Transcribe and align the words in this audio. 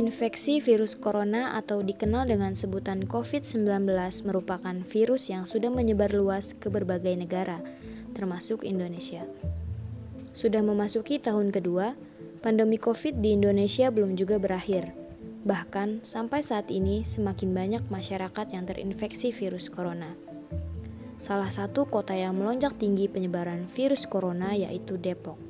Infeksi 0.00 0.64
virus 0.64 0.96
corona 0.96 1.52
atau 1.60 1.84
dikenal 1.84 2.24
dengan 2.24 2.56
sebutan 2.56 3.04
COVID-19 3.04 3.84
merupakan 4.24 4.72
virus 4.80 5.28
yang 5.28 5.44
sudah 5.44 5.68
menyebar 5.68 6.16
luas 6.16 6.56
ke 6.56 6.72
berbagai 6.72 7.12
negara, 7.20 7.60
termasuk 8.16 8.64
Indonesia. 8.64 9.28
Sudah 10.32 10.64
memasuki 10.64 11.20
tahun 11.20 11.52
kedua, 11.52 12.00
pandemi 12.40 12.80
COVID 12.80 13.20
di 13.20 13.36
Indonesia 13.36 13.92
belum 13.92 14.16
juga 14.16 14.40
berakhir. 14.40 14.96
Bahkan 15.44 16.00
sampai 16.00 16.40
saat 16.40 16.72
ini 16.72 17.04
semakin 17.04 17.52
banyak 17.52 17.84
masyarakat 17.92 18.56
yang 18.56 18.64
terinfeksi 18.64 19.36
virus 19.36 19.68
corona. 19.68 20.16
Salah 21.20 21.52
satu 21.52 21.84
kota 21.84 22.16
yang 22.16 22.40
melonjak 22.40 22.72
tinggi 22.80 23.04
penyebaran 23.04 23.68
virus 23.68 24.08
corona 24.08 24.56
yaitu 24.56 24.96
Depok. 24.96 25.49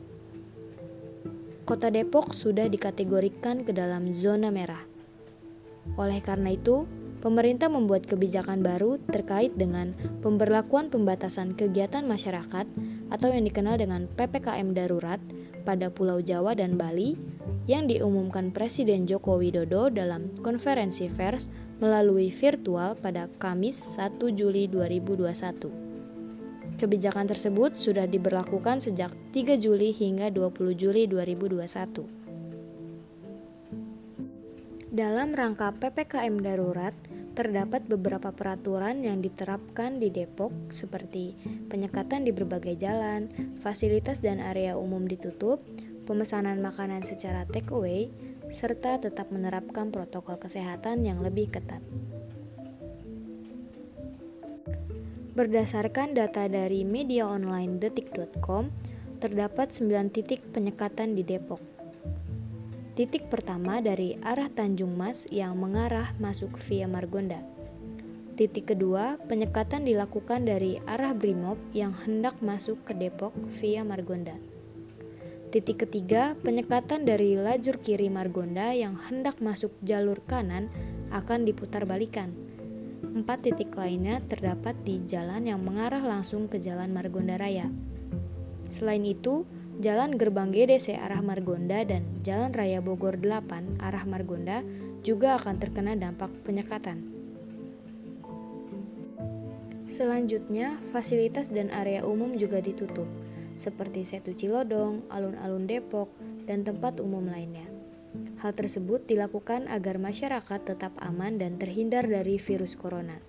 Kota 1.71 1.87
Depok 1.87 2.35
sudah 2.35 2.67
dikategorikan 2.67 3.63
ke 3.63 3.71
dalam 3.71 4.11
zona 4.11 4.51
merah. 4.51 4.83
Oleh 5.95 6.19
karena 6.19 6.51
itu, 6.59 6.83
pemerintah 7.23 7.71
membuat 7.71 8.11
kebijakan 8.11 8.59
baru 8.59 8.99
terkait 9.07 9.55
dengan 9.55 9.95
pemberlakuan 10.19 10.91
pembatasan 10.91 11.55
kegiatan 11.55 12.03
masyarakat 12.11 12.67
atau 13.15 13.29
yang 13.31 13.47
dikenal 13.47 13.79
dengan 13.79 14.11
PPKM 14.19 14.75
darurat 14.75 15.23
pada 15.63 15.95
Pulau 15.95 16.19
Jawa 16.19 16.59
dan 16.59 16.75
Bali 16.75 17.15
yang 17.71 17.87
diumumkan 17.87 18.51
Presiden 18.51 19.07
Joko 19.07 19.39
Widodo 19.39 19.95
dalam 19.95 20.43
konferensi 20.43 21.07
pers 21.07 21.47
melalui 21.79 22.35
virtual 22.35 22.99
pada 22.99 23.31
Kamis 23.39 23.79
1 23.95 24.19
Juli 24.35 24.67
2021. 24.67 25.90
Kebijakan 26.81 27.29
tersebut 27.29 27.77
sudah 27.77 28.09
diberlakukan 28.09 28.81
sejak 28.81 29.13
3 29.37 29.61
Juli 29.61 29.93
hingga 29.93 30.33
20 30.33 30.81
Juli 30.81 31.05
2021. 31.05 32.09
Dalam 34.89 35.37
rangka 35.37 35.77
PPKM 35.77 36.41
darurat, 36.41 36.97
terdapat 37.37 37.85
beberapa 37.85 38.33
peraturan 38.33 39.05
yang 39.05 39.21
diterapkan 39.21 40.01
di 40.01 40.09
Depok 40.09 40.73
seperti 40.73 41.37
penyekatan 41.69 42.25
di 42.25 42.33
berbagai 42.33 42.81
jalan, 42.81 43.29
fasilitas 43.61 44.25
dan 44.25 44.41
area 44.41 44.81
umum 44.81 45.05
ditutup, 45.05 45.61
pemesanan 46.09 46.65
makanan 46.65 47.05
secara 47.05 47.45
take 47.53 47.77
away, 47.77 48.09
serta 48.49 48.97
tetap 48.97 49.29
menerapkan 49.29 49.93
protokol 49.93 50.41
kesehatan 50.41 51.05
yang 51.05 51.21
lebih 51.21 51.53
ketat. 51.53 51.85
Berdasarkan 55.41 56.13
data 56.13 56.53
dari 56.53 56.85
media 56.85 57.25
online 57.25 57.81
detik.com, 57.81 58.69
terdapat 59.25 59.73
9 59.73 60.13
titik 60.13 60.45
penyekatan 60.53 61.17
di 61.17 61.25
Depok. 61.25 61.65
Titik 62.93 63.33
pertama 63.33 63.81
dari 63.81 64.21
arah 64.21 64.53
Tanjung 64.53 64.93
Mas 64.93 65.25
yang 65.33 65.57
mengarah 65.57 66.13
masuk 66.21 66.61
via 66.61 66.85
Margonda. 66.85 67.41
Titik 68.37 68.69
kedua, 68.77 69.17
penyekatan 69.17 69.89
dilakukan 69.89 70.45
dari 70.45 70.77
arah 70.85 71.17
Brimob 71.17 71.57
yang 71.73 71.97
hendak 72.05 72.37
masuk 72.45 72.85
ke 72.85 72.93
Depok 72.93 73.33
via 73.49 73.81
Margonda. 73.81 74.37
Titik 75.49 75.89
ketiga, 75.89 76.37
penyekatan 76.45 77.09
dari 77.09 77.41
lajur 77.41 77.81
kiri 77.81 78.13
Margonda 78.13 78.77
yang 78.77 78.93
hendak 79.09 79.41
masuk 79.41 79.73
jalur 79.81 80.21
kanan 80.21 80.69
akan 81.09 81.49
diputar 81.49 81.89
balikan 81.89 82.50
Empat 83.01 83.49
titik 83.49 83.73
lainnya 83.73 84.21
terdapat 84.29 84.77
di 84.85 85.01
jalan 85.09 85.49
yang 85.49 85.65
mengarah 85.65 86.05
langsung 86.05 86.53
ke 86.53 86.61
Jalan 86.61 86.93
Margonda 86.93 87.41
Raya. 87.41 87.73
Selain 88.69 89.01
itu, 89.03 89.49
Jalan 89.81 90.21
Gerbang 90.21 90.53
GDC 90.53 91.01
arah 91.01 91.25
Margonda 91.25 91.81
dan 91.89 92.05
Jalan 92.21 92.53
Raya 92.53 92.85
Bogor 92.85 93.17
8 93.17 93.81
arah 93.81 94.05
Margonda 94.05 94.61
juga 95.01 95.41
akan 95.41 95.57
terkena 95.57 95.97
dampak 95.97 96.29
penyekatan. 96.45 97.01
Selanjutnya, 99.89 100.77
fasilitas 100.85 101.49
dan 101.49 101.73
area 101.73 102.05
umum 102.05 102.37
juga 102.37 102.61
ditutup, 102.61 103.09
seperti 103.57 104.05
Setu 104.05 104.37
Cilodong, 104.37 105.03
alun-alun 105.09 105.65
Depok, 105.65 106.13
dan 106.45 106.63
tempat 106.63 107.01
umum 107.01 107.25
lainnya. 107.27 107.80
Hal 108.41 108.57
tersebut 108.57 109.05
dilakukan 109.05 109.69
agar 109.69 110.01
masyarakat 110.01 110.61
tetap 110.65 110.97
aman 110.99 111.37
dan 111.37 111.61
terhindar 111.61 112.09
dari 112.09 112.41
virus 112.41 112.73
corona. 112.73 113.21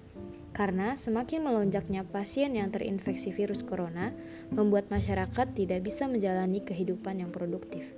Karena 0.51 0.99
semakin 0.99 1.47
melonjaknya 1.47 2.03
pasien 2.03 2.55
yang 2.55 2.71
terinfeksi 2.71 3.31
virus 3.31 3.63
corona, 3.63 4.11
membuat 4.51 4.91
masyarakat 4.91 5.47
tidak 5.55 5.83
bisa 5.83 6.07
menjalani 6.11 6.59
kehidupan 6.63 7.23
yang 7.23 7.31
produktif. 7.31 7.95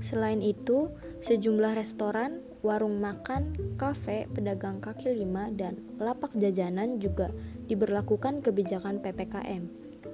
Selain 0.00 0.40
itu, 0.44 0.92
sejumlah 1.24 1.76
restoran, 1.76 2.44
warung 2.60 3.00
makan, 3.00 3.56
kafe, 3.80 4.28
pedagang 4.32 4.80
kaki 4.80 5.12
lima, 5.12 5.48
dan 5.52 5.80
lapak 5.96 6.36
jajanan 6.36 7.00
juga 7.00 7.32
diberlakukan 7.68 8.44
kebijakan 8.44 9.00
PPKM, 9.00 9.68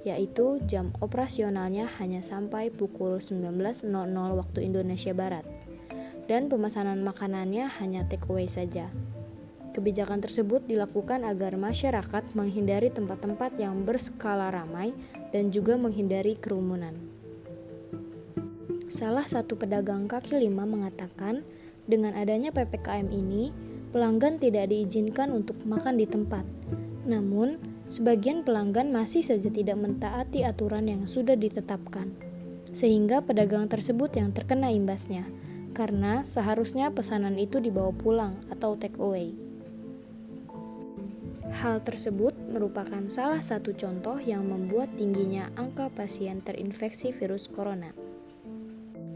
yaitu 0.07 0.59
jam 0.67 0.91
operasionalnya 0.99 1.87
hanya 1.99 2.19
sampai 2.23 2.71
pukul 2.71 3.19
19.00 3.19 3.91
waktu 4.39 4.59
Indonesia 4.67 5.15
Barat 5.15 5.43
dan 6.27 6.47
pemesanan 6.47 7.03
makanannya 7.03 7.67
hanya 7.79 8.07
take 8.07 8.27
away 8.31 8.47
saja. 8.47 8.87
Kebijakan 9.73 10.21
tersebut 10.21 10.69
dilakukan 10.69 11.25
agar 11.25 11.57
masyarakat 11.57 12.37
menghindari 12.37 12.93
tempat-tempat 12.93 13.57
yang 13.57 13.81
berskala 13.81 14.53
ramai 14.53 14.93
dan 15.33 15.49
juga 15.49 15.73
menghindari 15.81 16.37
kerumunan. 16.37 16.93
Salah 18.85 19.25
satu 19.25 19.57
pedagang 19.57 20.05
kaki 20.05 20.37
lima 20.37 20.69
mengatakan, 20.69 21.41
dengan 21.89 22.13
adanya 22.13 22.53
PPKM 22.53 23.09
ini, 23.09 23.49
pelanggan 23.89 24.37
tidak 24.37 24.69
diizinkan 24.69 25.33
untuk 25.33 25.57
makan 25.65 25.97
di 25.97 26.05
tempat. 26.05 26.45
Namun, 27.09 27.57
sebagian 27.89 28.45
pelanggan 28.45 28.93
masih 28.93 29.25
saja 29.25 29.49
tidak 29.49 29.81
mentaati 29.81 30.45
aturan 30.45 30.85
yang 30.85 31.09
sudah 31.09 31.33
ditetapkan, 31.33 32.13
sehingga 32.69 33.25
pedagang 33.25 33.65
tersebut 33.65 34.13
yang 34.13 34.29
terkena 34.29 34.69
imbasnya 34.69 35.25
karena 35.73 36.21
seharusnya 36.21 36.93
pesanan 36.93 37.35
itu 37.35 37.57
dibawa 37.57 37.91
pulang 37.91 38.37
atau 38.53 38.77
take 38.77 38.95
away. 39.01 39.33
Hal 41.53 41.85
tersebut 41.85 42.33
merupakan 42.49 43.05
salah 43.05 43.41
satu 43.41 43.77
contoh 43.77 44.17
yang 44.17 44.45
membuat 44.49 44.93
tingginya 44.97 45.53
angka 45.53 45.89
pasien 45.93 46.41
terinfeksi 46.41 47.13
virus 47.13 47.45
corona. 47.45 47.93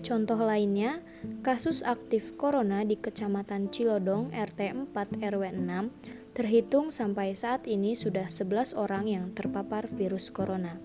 Contoh 0.06 0.38
lainnya, 0.38 1.01
kasus 1.41 1.81
aktif 1.81 2.38
corona 2.38 2.85
di 2.85 2.95
Kecamatan 2.95 3.74
Cilodong 3.74 4.29
RT 4.29 4.94
4 4.94 4.94
RW 5.18 5.44
6 5.57 6.38
terhitung 6.38 6.94
sampai 6.94 7.34
saat 7.34 7.66
ini 7.66 7.97
sudah 7.97 8.29
11 8.29 8.78
orang 8.78 9.09
yang 9.09 9.25
terpapar 9.34 9.89
virus 9.89 10.29
corona. 10.29 10.78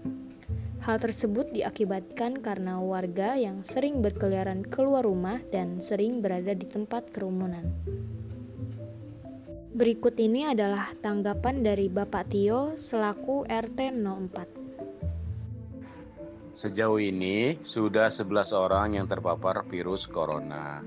Hal 0.82 0.98
tersebut 0.98 1.54
diakibatkan 1.54 2.42
karena 2.42 2.82
warga 2.82 3.38
yang 3.38 3.62
sering 3.62 4.02
berkeliaran 4.02 4.66
keluar 4.66 5.06
rumah 5.06 5.38
dan 5.54 5.78
sering 5.78 6.18
berada 6.18 6.58
di 6.58 6.66
tempat 6.66 7.06
kerumunan. 7.14 7.70
Berikut 9.78 10.18
ini 10.18 10.42
adalah 10.42 10.90
tanggapan 10.98 11.62
dari 11.62 11.86
Bapak 11.86 12.34
Tio 12.34 12.74
selaku 12.74 13.46
RT 13.46 13.94
04. 13.94 16.50
Sejauh 16.50 16.98
ini 16.98 17.62
sudah 17.62 18.10
11 18.10 18.50
orang 18.50 18.98
yang 18.98 19.06
terpapar 19.06 19.62
virus 19.70 20.10
corona. 20.10 20.82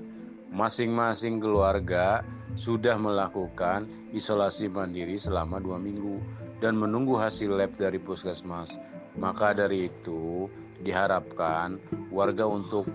Masing-masing 0.52 1.40
keluarga 1.40 2.20
sudah 2.52 3.00
melakukan 3.00 3.88
isolasi 4.12 4.68
mandiri 4.68 5.16
selama 5.16 5.56
dua 5.56 5.80
minggu 5.80 6.20
dan 6.60 6.76
menunggu 6.76 7.16
hasil 7.16 7.56
lab 7.56 7.72
dari 7.80 7.96
puskesmas 7.96 8.76
maka 9.16 9.56
dari 9.56 9.88
itu 9.88 10.48
diharapkan 10.80 11.80
warga 12.12 12.44
untuk 12.44 12.86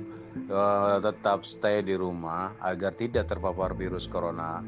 uh, 0.49 0.97
tetap 1.01 1.43
stay 1.43 1.81
di 1.81 1.97
rumah 1.97 2.55
agar 2.61 2.93
tidak 2.93 3.27
terpapar 3.29 3.73
virus 3.73 4.05
corona. 4.05 4.61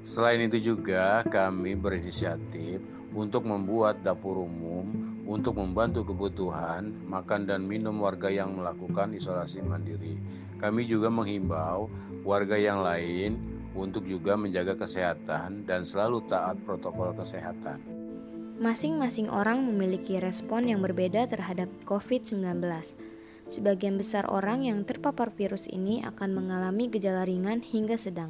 Selain 0.00 0.40
itu 0.40 0.56
juga 0.74 1.20
kami 1.28 1.76
berinisiatif 1.76 2.80
untuk 3.12 3.44
membuat 3.44 4.00
dapur 4.00 4.48
umum 4.48 5.10
untuk 5.28 5.60
membantu 5.60 6.10
kebutuhan 6.10 6.90
makan 7.06 7.46
dan 7.46 7.62
minum 7.62 8.02
warga 8.02 8.32
yang 8.32 8.56
melakukan 8.58 9.14
isolasi 9.14 9.62
mandiri. 9.62 10.18
Kami 10.58 10.88
juga 10.88 11.12
menghimbau 11.12 11.86
warga 12.26 12.58
yang 12.58 12.82
lain 12.82 13.38
untuk 13.76 14.08
juga 14.08 14.34
menjaga 14.34 14.74
kesehatan 14.74 15.68
dan 15.68 15.86
selalu 15.86 16.26
taat 16.26 16.58
protokol 16.66 17.14
kesehatan. 17.14 17.99
Masing-masing 18.60 19.32
orang 19.32 19.64
memiliki 19.64 20.20
respon 20.20 20.68
yang 20.68 20.84
berbeda 20.84 21.24
terhadap 21.32 21.72
COVID-19. 21.88 22.60
Sebagian 23.48 23.96
besar 23.96 24.28
orang 24.28 24.68
yang 24.68 24.84
terpapar 24.84 25.32
virus 25.32 25.64
ini 25.64 26.04
akan 26.04 26.36
mengalami 26.36 26.92
gejala 26.92 27.24
ringan 27.24 27.64
hingga 27.64 27.96
sedang. 27.96 28.28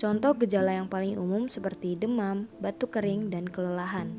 Contoh 0.00 0.32
gejala 0.40 0.80
yang 0.80 0.88
paling 0.88 1.20
umum 1.20 1.44
seperti 1.52 1.92
demam, 1.92 2.48
batuk 2.56 2.96
kering, 2.96 3.28
dan 3.28 3.44
kelelahan. 3.44 4.16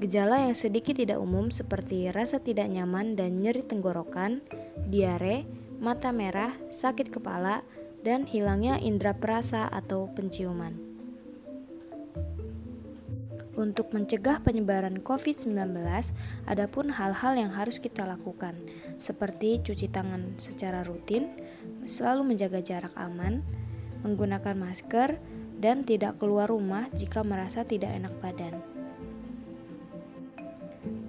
Gejala 0.00 0.48
yang 0.48 0.56
sedikit 0.56 0.96
tidak 0.96 1.20
umum 1.20 1.52
seperti 1.52 2.08
rasa 2.08 2.40
tidak 2.40 2.72
nyaman 2.72 3.12
dan 3.12 3.44
nyeri 3.44 3.60
tenggorokan, 3.60 4.40
diare, 4.88 5.44
mata 5.84 6.16
merah, 6.16 6.56
sakit 6.72 7.12
kepala, 7.12 7.60
dan 8.00 8.24
hilangnya 8.24 8.80
indera 8.80 9.12
perasa 9.12 9.68
atau 9.68 10.08
penciuman. 10.16 10.91
Untuk 13.62 13.94
mencegah 13.94 14.42
penyebaran 14.42 14.98
COVID-19, 15.06 15.54
ada 16.50 16.66
pun 16.66 16.90
hal-hal 16.90 17.38
yang 17.38 17.54
harus 17.54 17.78
kita 17.78 18.02
lakukan, 18.02 18.58
seperti 18.98 19.62
cuci 19.62 19.86
tangan 19.86 20.34
secara 20.34 20.82
rutin, 20.82 21.30
selalu 21.86 22.34
menjaga 22.34 22.58
jarak 22.58 22.90
aman, 22.98 23.46
menggunakan 24.02 24.58
masker, 24.58 25.14
dan 25.62 25.86
tidak 25.86 26.18
keluar 26.18 26.50
rumah 26.50 26.90
jika 26.90 27.22
merasa 27.22 27.62
tidak 27.62 27.94
enak 27.94 28.10
badan. 28.18 28.58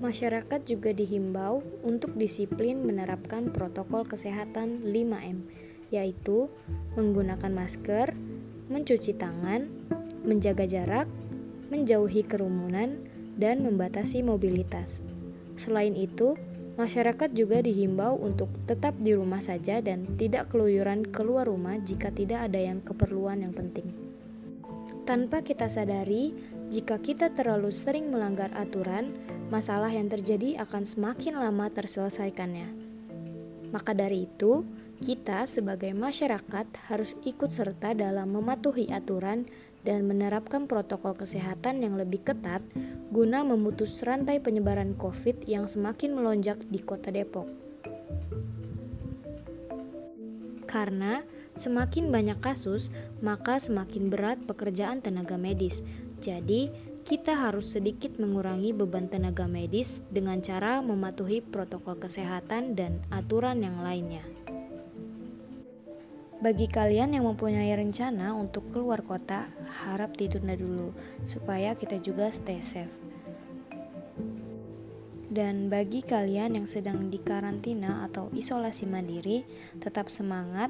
Masyarakat 0.06 0.62
juga 0.70 0.94
dihimbau 0.94 1.66
untuk 1.82 2.14
disiplin 2.14 2.86
menerapkan 2.86 3.50
protokol 3.50 4.06
kesehatan 4.06 4.86
5M, 4.86 5.50
yaitu 5.90 6.54
menggunakan 6.94 7.50
masker, 7.50 8.14
mencuci 8.70 9.18
tangan, 9.18 9.66
menjaga 10.22 10.70
jarak, 10.70 11.10
menjauhi 11.74 12.22
kerumunan, 12.22 13.02
dan 13.34 13.66
membatasi 13.66 14.22
mobilitas. 14.22 15.02
Selain 15.58 15.94
itu, 15.98 16.38
masyarakat 16.78 17.34
juga 17.34 17.62
dihimbau 17.62 18.18
untuk 18.18 18.50
tetap 18.66 18.98
di 18.98 19.14
rumah 19.14 19.42
saja 19.42 19.82
dan 19.82 20.18
tidak 20.18 20.54
keluyuran 20.54 21.06
keluar 21.06 21.50
rumah 21.50 21.78
jika 21.82 22.10
tidak 22.14 22.50
ada 22.50 22.62
yang 22.62 22.82
keperluan 22.82 23.42
yang 23.42 23.54
penting. 23.54 23.90
Tanpa 25.04 25.44
kita 25.44 25.68
sadari, 25.68 26.32
jika 26.72 26.98
kita 26.98 27.36
terlalu 27.36 27.70
sering 27.76 28.10
melanggar 28.10 28.50
aturan, 28.56 29.12
masalah 29.52 29.92
yang 29.92 30.08
terjadi 30.08 30.64
akan 30.64 30.88
semakin 30.88 31.38
lama 31.38 31.68
terselesaikannya. 31.70 32.72
Maka 33.70 33.92
dari 33.92 34.26
itu, 34.30 34.64
kita 35.04 35.44
sebagai 35.44 35.92
masyarakat 35.92 36.66
harus 36.88 37.20
ikut 37.28 37.52
serta 37.52 37.92
dalam 37.92 38.32
mematuhi 38.32 38.88
aturan 38.96 39.44
dan 39.84 40.08
menerapkan 40.08 40.66
protokol 40.66 41.16
kesehatan 41.16 41.84
yang 41.84 42.00
lebih 42.00 42.24
ketat 42.24 42.64
guna 43.14 43.46
memutus 43.46 44.02
rantai 44.02 44.42
penyebaran 44.42 44.98
COVID 44.98 45.46
yang 45.46 45.70
semakin 45.70 46.18
melonjak 46.18 46.58
di 46.72 46.82
Kota 46.82 47.14
Depok. 47.14 47.46
Karena 50.66 51.22
semakin 51.54 52.10
banyak 52.10 52.42
kasus, 52.42 52.90
maka 53.22 53.62
semakin 53.62 54.10
berat 54.10 54.42
pekerjaan 54.50 55.06
tenaga 55.06 55.38
medis. 55.38 55.86
Jadi, 56.18 56.74
kita 57.06 57.38
harus 57.38 57.78
sedikit 57.78 58.18
mengurangi 58.18 58.74
beban 58.74 59.12
tenaga 59.12 59.46
medis 59.46 60.02
dengan 60.10 60.42
cara 60.42 60.82
mematuhi 60.82 61.46
protokol 61.46 62.00
kesehatan 62.02 62.74
dan 62.74 63.06
aturan 63.14 63.62
yang 63.62 63.84
lainnya. 63.86 64.33
Bagi 66.44 66.68
kalian 66.68 67.16
yang 67.16 67.24
mempunyai 67.24 67.72
rencana 67.72 68.36
untuk 68.36 68.68
keluar 68.76 69.00
kota, 69.00 69.48
harap 69.88 70.12
ditunda 70.20 70.60
dulu 70.60 70.92
supaya 71.24 71.72
kita 71.72 72.04
juga 72.04 72.28
stay 72.36 72.60
safe. 72.60 72.92
Dan 75.32 75.72
bagi 75.72 76.04
kalian 76.04 76.60
yang 76.60 76.68
sedang 76.68 77.08
dikarantina 77.08 78.04
atau 78.04 78.28
isolasi 78.36 78.84
mandiri, 78.84 79.48
tetap 79.80 80.12
semangat. 80.12 80.68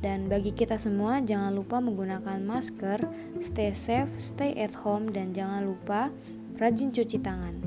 Dan 0.00 0.32
bagi 0.32 0.56
kita 0.56 0.80
semua, 0.80 1.20
jangan 1.20 1.52
lupa 1.52 1.84
menggunakan 1.84 2.40
masker, 2.40 3.04
stay 3.44 3.76
safe, 3.76 4.08
stay 4.16 4.56
at 4.56 4.72
home, 4.80 5.12
dan 5.12 5.36
jangan 5.36 5.68
lupa 5.68 6.08
rajin 6.56 6.88
cuci 6.88 7.20
tangan. 7.20 7.60